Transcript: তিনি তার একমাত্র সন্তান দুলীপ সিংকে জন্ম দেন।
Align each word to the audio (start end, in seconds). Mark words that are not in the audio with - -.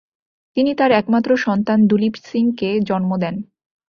তিনি 0.57 0.71
তার 0.75 0.91
একমাত্র 0.91 1.29
সন্তান 1.37 1.79
দুলীপ 1.87 2.15
সিংকে 2.23 2.69
জন্ম 2.89 3.11
দেন। 3.17 3.35